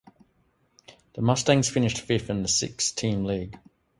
The 1.13 1.21
Mustangs 1.21 1.69
finished 1.69 1.99
fifth 1.99 2.31
in 2.31 2.41
the 2.41 2.47
six 2.47 2.91
team 2.91 3.23
league. 3.23 3.59